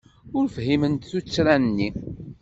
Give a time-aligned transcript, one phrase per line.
[0.37, 1.89] Ur fhimen tuttra-nni.